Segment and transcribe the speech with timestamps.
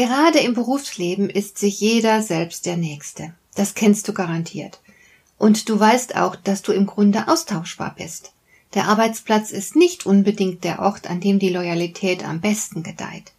[0.00, 3.34] Gerade im Berufsleben ist sich jeder selbst der Nächste.
[3.54, 4.80] Das kennst du garantiert.
[5.36, 8.32] Und du weißt auch, dass du im Grunde austauschbar bist.
[8.72, 13.32] Der Arbeitsplatz ist nicht unbedingt der Ort, an dem die Loyalität am besten gedeiht.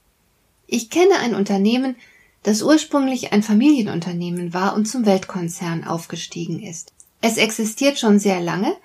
[0.68, 1.96] Ich kenne ein Unternehmen,
[2.44, 6.94] das ursprünglich ein Familienunternehmen war und zum Weltkonzern aufgestiegen ist.
[7.22, 8.78] Es existiert schon sehr lange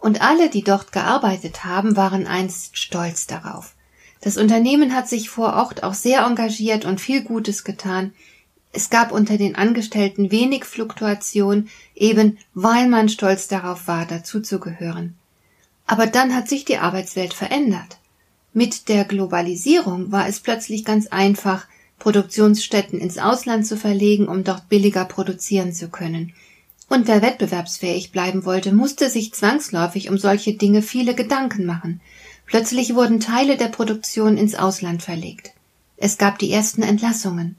[0.00, 3.74] und alle, die dort gearbeitet haben, waren einst stolz darauf.
[4.22, 8.12] Das Unternehmen hat sich vor Ort auch sehr engagiert und viel Gutes getan.
[8.72, 15.16] Es gab unter den Angestellten wenig Fluktuation, eben weil man stolz darauf war, dazuzugehören.
[15.86, 17.98] Aber dann hat sich die Arbeitswelt verändert.
[18.54, 21.66] Mit der Globalisierung war es plötzlich ganz einfach,
[21.98, 26.32] Produktionsstätten ins Ausland zu verlegen, um dort billiger produzieren zu können.
[26.88, 32.00] Und wer wettbewerbsfähig bleiben wollte, musste sich zwangsläufig um solche Dinge viele Gedanken machen.
[32.52, 35.54] Plötzlich wurden Teile der Produktion ins Ausland verlegt.
[35.96, 37.56] Es gab die ersten Entlassungen.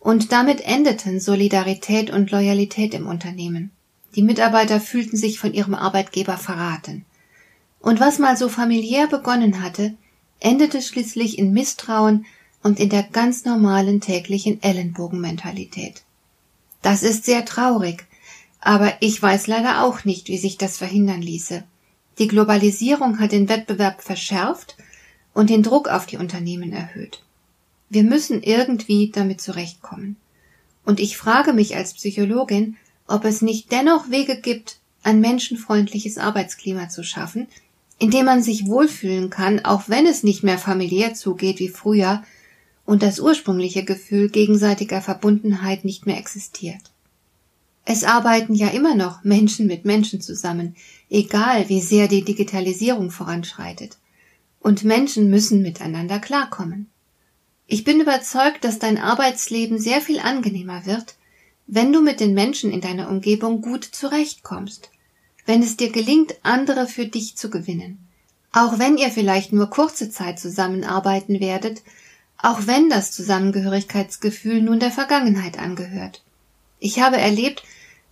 [0.00, 3.70] Und damit endeten Solidarität und Loyalität im Unternehmen.
[4.16, 7.04] Die Mitarbeiter fühlten sich von ihrem Arbeitgeber verraten.
[7.80, 9.92] Und was mal so familiär begonnen hatte,
[10.40, 12.24] endete schließlich in Misstrauen
[12.62, 16.02] und in der ganz normalen täglichen Ellenbogenmentalität.
[16.80, 18.06] Das ist sehr traurig,
[18.58, 21.62] aber ich weiß leider auch nicht, wie sich das verhindern ließe.
[22.18, 24.76] Die Globalisierung hat den Wettbewerb verschärft
[25.32, 27.22] und den Druck auf die Unternehmen erhöht.
[27.90, 30.16] Wir müssen irgendwie damit zurechtkommen.
[30.84, 32.76] Und ich frage mich als Psychologin,
[33.06, 37.48] ob es nicht dennoch Wege gibt, ein menschenfreundliches Arbeitsklima zu schaffen,
[37.98, 42.22] in dem man sich wohlfühlen kann, auch wenn es nicht mehr familiär zugeht wie früher
[42.84, 46.80] und das ursprüngliche Gefühl gegenseitiger Verbundenheit nicht mehr existiert.
[47.86, 50.74] Es arbeiten ja immer noch Menschen mit Menschen zusammen,
[51.14, 53.98] egal wie sehr die Digitalisierung voranschreitet.
[54.58, 56.90] Und Menschen müssen miteinander klarkommen.
[57.66, 61.14] Ich bin überzeugt, dass dein Arbeitsleben sehr viel angenehmer wird,
[61.66, 64.90] wenn du mit den Menschen in deiner Umgebung gut zurechtkommst,
[65.46, 67.98] wenn es dir gelingt, andere für dich zu gewinnen.
[68.52, 71.82] Auch wenn ihr vielleicht nur kurze Zeit zusammenarbeiten werdet,
[72.38, 76.22] auch wenn das Zusammengehörigkeitsgefühl nun der Vergangenheit angehört.
[76.80, 77.62] Ich habe erlebt,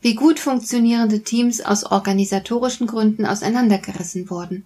[0.02, 4.64] wie gut funktionierende Teams aus organisatorischen Gründen auseinandergerissen wurden.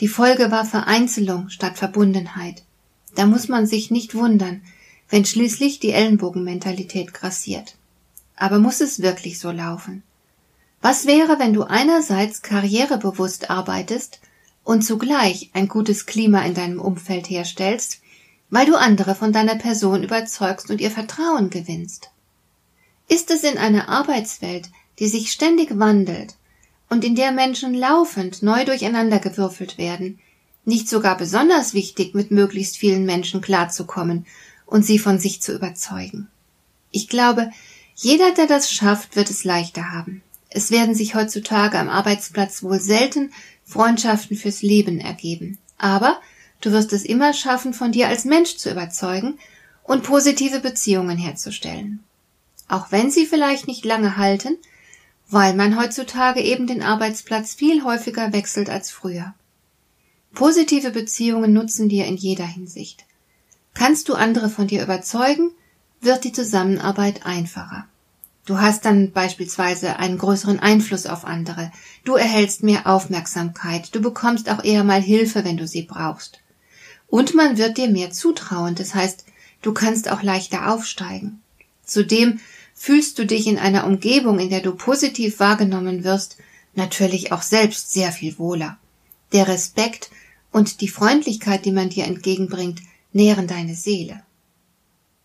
[0.00, 2.62] Die Folge war Vereinzelung statt Verbundenheit.
[3.14, 4.60] Da muss man sich nicht wundern,
[5.08, 7.76] wenn schließlich die Ellenbogenmentalität grassiert.
[8.36, 10.02] Aber muss es wirklich so laufen?
[10.82, 14.20] Was wäre, wenn du einerseits karrierebewusst arbeitest
[14.64, 18.00] und zugleich ein gutes Klima in deinem Umfeld herstellst,
[18.50, 22.10] weil du andere von deiner Person überzeugst und ihr Vertrauen gewinnst?
[23.08, 26.34] Ist es in einer Arbeitswelt, die sich ständig wandelt
[26.88, 30.18] und in der Menschen laufend neu durcheinandergewürfelt werden,
[30.64, 34.26] nicht sogar besonders wichtig, mit möglichst vielen Menschen klarzukommen
[34.64, 36.28] und sie von sich zu überzeugen?
[36.90, 37.50] Ich glaube,
[37.94, 40.22] jeder, der das schafft, wird es leichter haben.
[40.48, 43.32] Es werden sich heutzutage am Arbeitsplatz wohl selten
[43.64, 45.58] Freundschaften fürs Leben ergeben.
[45.76, 46.20] Aber
[46.60, 49.38] du wirst es immer schaffen, von dir als Mensch zu überzeugen
[49.82, 52.04] und positive Beziehungen herzustellen
[52.68, 54.56] auch wenn sie vielleicht nicht lange halten,
[55.28, 59.34] weil man heutzutage eben den Arbeitsplatz viel häufiger wechselt als früher.
[60.32, 63.04] Positive Beziehungen nutzen dir in jeder Hinsicht.
[63.72, 65.50] Kannst du andere von dir überzeugen,
[66.00, 67.86] wird die Zusammenarbeit einfacher.
[68.46, 71.72] Du hast dann beispielsweise einen größeren Einfluss auf andere,
[72.04, 76.40] du erhältst mehr Aufmerksamkeit, du bekommst auch eher mal Hilfe, wenn du sie brauchst.
[77.06, 79.24] Und man wird dir mehr zutrauen, das heißt,
[79.62, 81.40] du kannst auch leichter aufsteigen.
[81.84, 82.40] Zudem
[82.74, 86.36] fühlst du dich in einer Umgebung, in der du positiv wahrgenommen wirst,
[86.74, 88.78] natürlich auch selbst sehr viel wohler.
[89.32, 90.10] Der Respekt
[90.50, 92.80] und die Freundlichkeit, die man dir entgegenbringt,
[93.12, 94.22] nähren deine Seele.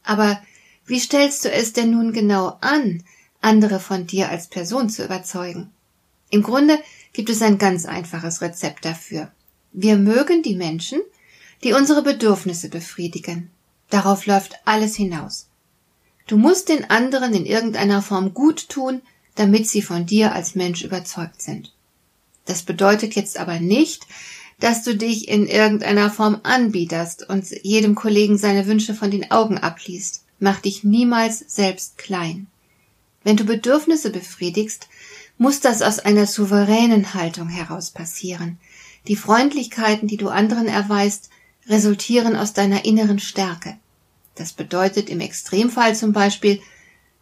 [0.04, 0.42] Aber
[0.86, 3.04] wie stellst du es denn nun genau an,
[3.42, 5.72] andere von dir als Person zu überzeugen?
[6.30, 6.80] Im Grunde
[7.14, 9.32] gibt es ein ganz einfaches Rezept dafür.
[9.72, 11.02] Wir mögen die Menschen,
[11.64, 13.50] die unsere Bedürfnisse befriedigen.
[13.90, 15.49] Darauf läuft alles hinaus.
[16.30, 19.02] Du musst den anderen in irgendeiner Form gut tun,
[19.34, 21.74] damit sie von dir als Mensch überzeugt sind.
[22.46, 24.06] Das bedeutet jetzt aber nicht,
[24.60, 29.58] dass du dich in irgendeiner Form anbiederst und jedem Kollegen seine Wünsche von den Augen
[29.58, 30.24] abliest.
[30.38, 32.46] Mach dich niemals selbst klein.
[33.24, 34.88] Wenn du Bedürfnisse befriedigst,
[35.40, 38.60] muss das aus einer souveränen Haltung heraus passieren.
[39.08, 41.32] Die Freundlichkeiten, die du anderen erweist,
[41.66, 43.80] resultieren aus deiner inneren Stärke.
[44.40, 46.62] Das bedeutet im Extremfall zum Beispiel,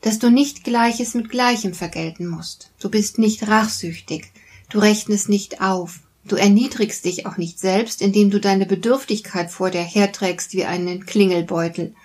[0.01, 2.69] dass du nicht Gleiches mit Gleichem vergelten musst.
[2.79, 4.31] Du bist nicht rachsüchtig,
[4.69, 9.71] du rechnest nicht auf, du erniedrigst dich auch nicht selbst, indem du deine Bedürftigkeit vor
[9.71, 11.95] dir herträgst wie einen Klingelbeutel.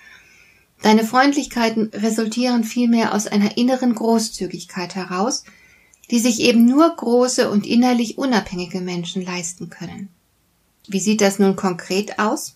[0.81, 5.43] Deine Freundlichkeiten resultieren vielmehr aus einer inneren Großzügigkeit heraus,
[6.09, 10.09] die sich eben nur große und innerlich unabhängige Menschen leisten können.
[10.87, 12.55] Wie sieht das nun konkret aus?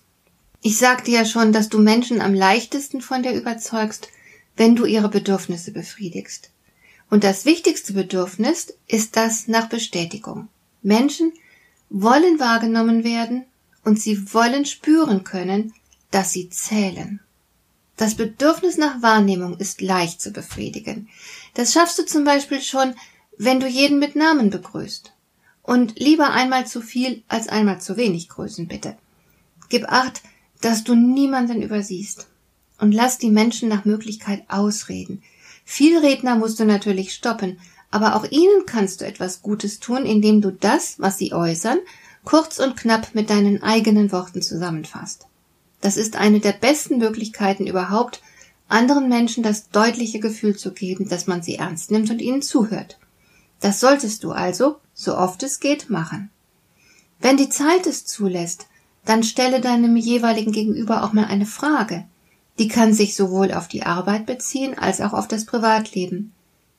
[0.62, 4.10] Ich sagte ja schon, dass du Menschen am leichtesten von dir überzeugst,
[4.56, 6.50] wenn du ihre Bedürfnisse befriedigst.
[7.10, 10.50] Und das wichtigste Bedürfnis ist das nach Bestätigung.
[10.82, 11.32] Menschen
[11.90, 13.46] wollen wahrgenommen werden
[13.86, 15.74] und sie wollen spüren können,
[16.12, 17.22] dass sie zählen.
[17.96, 21.08] Das Bedürfnis nach Wahrnehmung ist leicht zu befriedigen.
[21.54, 22.94] Das schaffst du zum Beispiel schon,
[23.38, 25.14] wenn du jeden mit Namen begrüßt.
[25.64, 28.98] Und lieber einmal zu viel als einmal zu wenig grüßen, bitte.
[29.70, 30.22] Gib acht,
[30.62, 32.28] dass du niemanden übersiehst
[32.80, 35.22] und lass die Menschen nach Möglichkeit ausreden.
[35.66, 37.60] Viel Redner musst du natürlich stoppen,
[37.92, 41.80] aber auch ihnen kannst du etwas Gutes tun, indem du das, was sie äußern,
[42.24, 45.28] kurz und knapp mit deinen eigenen Worten zusammenfasst.
[45.82, 48.22] Das ist eine der besten Möglichkeiten überhaupt,
[48.68, 53.00] anderen Menschen das deutliche Gefühl zu geben, dass man sie ernst nimmt und ihnen zuhört.
[53.60, 56.30] Das solltest du also, so oft es geht, machen.
[57.20, 58.68] Wenn die Zeit es zulässt,
[59.08, 62.04] dann stelle deinem jeweiligen Gegenüber auch mal eine Frage.
[62.60, 66.34] Die kann sich sowohl auf die Arbeit beziehen als auch auf das Privatleben.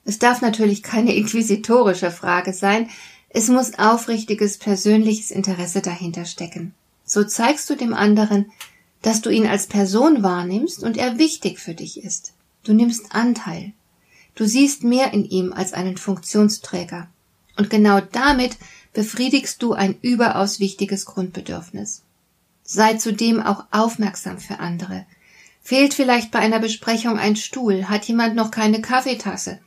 [0.04, 2.88] Es darf natürlich keine inquisitorische Frage sein,
[3.30, 6.75] es muss aufrichtiges persönliches Interesse dahinter stecken.
[7.04, 8.50] So zeigst du dem anderen,
[9.00, 12.34] dass du ihn als Person wahrnimmst und er wichtig für dich ist.
[12.64, 13.72] Du nimmst Anteil.
[14.34, 17.08] Du siehst mehr in ihm als einen Funktionsträger.
[17.56, 18.56] Und genau damit
[18.92, 22.02] befriedigst du ein überaus wichtiges Grundbedürfnis.
[22.70, 25.06] Sei zudem auch aufmerksam für andere.
[25.62, 27.88] Fehlt vielleicht bei einer Besprechung ein Stuhl?
[27.88, 29.59] Hat jemand noch keine Kaffeetasse?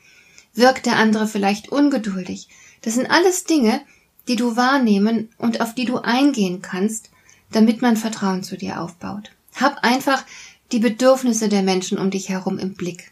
[0.54, 2.48] Wirkt der andere vielleicht ungeduldig?
[2.84, 3.82] Das sind alles Dinge,
[4.28, 7.10] die du wahrnehmen und auf die du eingehen kannst,
[7.52, 9.32] damit man Vertrauen zu dir aufbaut.
[9.56, 10.24] Hab einfach
[10.72, 13.12] die Bedürfnisse der Menschen um dich herum im Blick.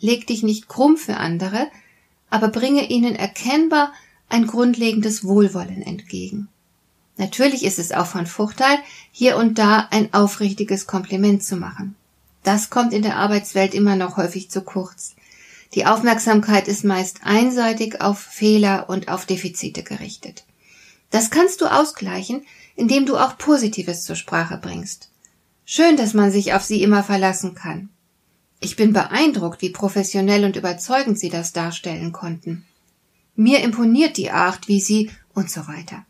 [0.00, 1.66] Leg dich nicht krumm für andere,
[2.28, 3.94] aber bringe ihnen erkennbar
[4.28, 6.48] ein grundlegendes Wohlwollen entgegen.
[7.20, 8.78] Natürlich ist es auch von Vorteil,
[9.12, 11.94] hier und da ein aufrichtiges Kompliment zu machen.
[12.44, 15.14] Das kommt in der Arbeitswelt immer noch häufig zu kurz.
[15.74, 20.44] Die Aufmerksamkeit ist meist einseitig auf Fehler und auf Defizite gerichtet.
[21.10, 25.10] Das kannst du ausgleichen, indem du auch Positives zur Sprache bringst.
[25.66, 27.90] Schön, dass man sich auf sie immer verlassen kann.
[28.60, 32.64] Ich bin beeindruckt, wie professionell und überzeugend sie das darstellen konnten.
[33.36, 36.06] Mir imponiert die Art, wie sie und so weiter.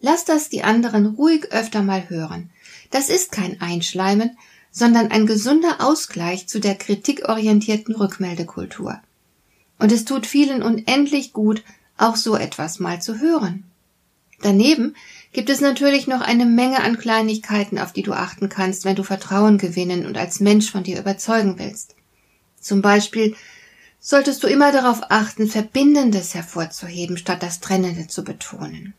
[0.00, 2.50] Lass das die anderen ruhig öfter mal hören.
[2.90, 4.36] Das ist kein Einschleimen,
[4.70, 9.00] sondern ein gesunder Ausgleich zu der kritikorientierten Rückmeldekultur.
[9.78, 11.62] Und es tut vielen unendlich gut,
[11.96, 13.64] auch so etwas mal zu hören.
[14.42, 14.94] Daneben
[15.32, 19.02] gibt es natürlich noch eine Menge an Kleinigkeiten, auf die du achten kannst, wenn du
[19.02, 21.94] Vertrauen gewinnen und als Mensch von dir überzeugen willst.
[22.60, 23.34] Zum Beispiel
[23.98, 28.94] solltest du immer darauf achten, Verbindendes hervorzuheben, statt das Trennende zu betonen.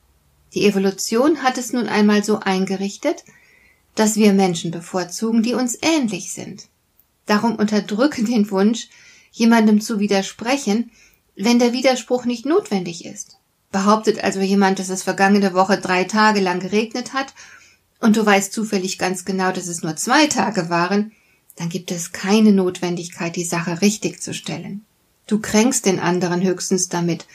[0.53, 3.23] Die Evolution hat es nun einmal so eingerichtet,
[3.95, 6.67] dass wir Menschen bevorzugen, die uns ähnlich sind.
[7.25, 8.89] Darum unterdrücke den Wunsch,
[9.31, 10.91] jemandem zu widersprechen,
[11.35, 13.37] wenn der Widerspruch nicht notwendig ist.
[13.71, 17.33] Behauptet also jemand, dass es vergangene Woche drei Tage lang geregnet hat
[17.99, 21.11] und du weißt zufällig ganz genau, dass es nur zwei Tage waren,
[21.55, 24.85] dann gibt es keine Notwendigkeit, die Sache richtig zu stellen.
[25.25, 27.25] Du kränkst den anderen höchstens damit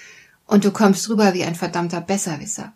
[0.47, 2.73] und du kommst rüber wie ein verdammter Besserwisser.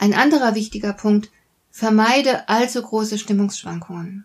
[0.00, 1.30] Ein anderer wichtiger Punkt,
[1.70, 4.24] vermeide allzu große Stimmungsschwankungen.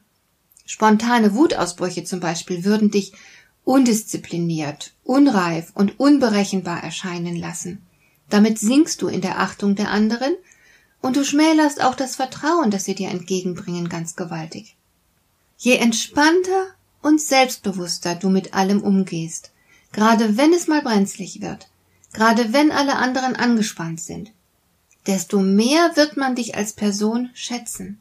[0.65, 3.11] Spontane Wutausbrüche zum Beispiel würden dich
[3.65, 7.85] undiszipliniert, unreif und unberechenbar erscheinen lassen.
[8.29, 10.37] Damit sinkst du in der Achtung der anderen
[11.01, 14.77] und du schmälerst auch das Vertrauen, das sie dir entgegenbringen, ganz gewaltig.
[15.57, 16.67] Je entspannter
[17.01, 19.51] und selbstbewusster du mit allem umgehst,
[19.91, 21.67] gerade wenn es mal brenzlig wird,
[22.13, 24.31] gerade wenn alle anderen angespannt sind,
[25.07, 27.99] desto mehr wird man dich als Person schätzen.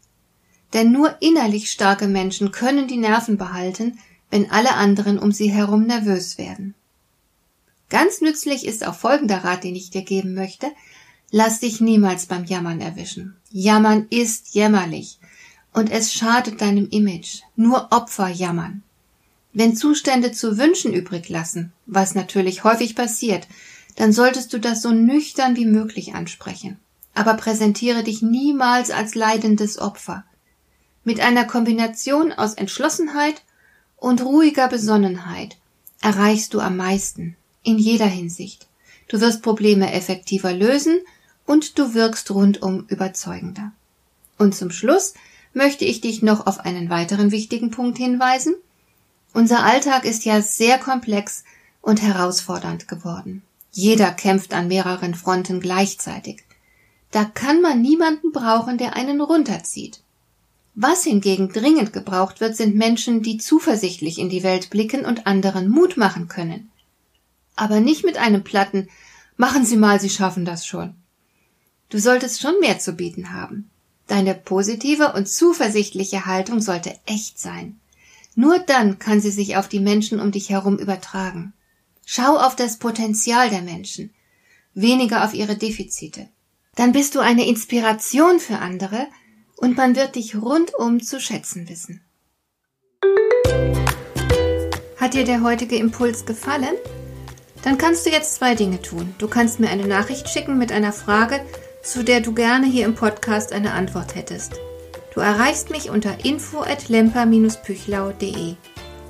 [0.73, 3.99] Denn nur innerlich starke Menschen können die Nerven behalten,
[4.31, 6.75] wenn alle anderen um sie herum nervös werden.
[7.91, 10.67] Ganz nützlich ist auch folgender Rat, den ich dir geben möchte.
[11.31, 13.37] Lass dich niemals beim Jammern erwischen.
[13.51, 15.19] Jammern ist jämmerlich
[15.73, 17.43] und es schadet deinem Image.
[17.57, 18.83] Nur Opfer jammern.
[19.53, 23.47] Wenn Zustände zu wünschen übrig lassen, was natürlich häufig passiert,
[23.97, 26.79] dann solltest du das so nüchtern wie möglich ansprechen.
[27.15, 30.25] Aber präsentiere dich niemals als leidendes Opfer.
[31.05, 33.43] Mit einer Kombination aus Entschlossenheit
[33.97, 35.57] und ruhiger Besonnenheit
[36.01, 38.67] erreichst du am meisten, in jeder Hinsicht.
[39.09, 40.99] Du wirst Probleme effektiver lösen
[41.47, 43.73] und du wirkst rundum überzeugender.
[44.39, 45.15] Und zum Schluss
[45.53, 48.55] möchte ich dich noch auf einen weiteren wichtigen Punkt hinweisen.
[49.33, 51.45] Unser Alltag ist ja sehr komplex
[51.81, 53.43] und herausfordernd geworden.
[53.73, 56.45] Jeder kämpft an mehreren Fronten gleichzeitig.
[57.15, 60.01] Da kann man niemanden brauchen, der einen runterzieht.
[60.75, 65.69] Was hingegen dringend gebraucht wird, sind Menschen, die zuversichtlich in die Welt blicken und anderen
[65.69, 66.73] Mut machen können.
[67.55, 68.89] Aber nicht mit einem platten
[69.37, 70.97] Machen Sie mal, Sie schaffen das schon.
[71.89, 73.71] Du solltest schon mehr zu bieten haben.
[74.09, 77.79] Deine positive und zuversichtliche Haltung sollte echt sein.
[78.35, 81.53] Nur dann kann sie sich auf die Menschen um dich herum übertragen.
[82.05, 84.13] Schau auf das Potenzial der Menschen,
[84.75, 86.29] weniger auf ihre Defizite.
[86.77, 89.07] Dann bist du eine Inspiration für andere
[89.57, 92.05] und man wird dich rundum zu schätzen wissen.
[94.97, 96.75] Hat dir der heutige Impuls gefallen?
[97.63, 99.15] Dann kannst du jetzt zwei Dinge tun.
[99.19, 101.41] Du kannst mir eine Nachricht schicken mit einer Frage,
[101.83, 104.55] zu der du gerne hier im Podcast eine Antwort hättest.
[105.15, 108.57] Du erreichst mich unter info at lemper-püchlau.de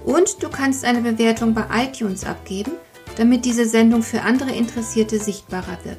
[0.05, 2.73] und du kannst eine Bewertung bei iTunes abgeben,
[3.17, 5.99] damit diese Sendung für andere Interessierte sichtbarer wird.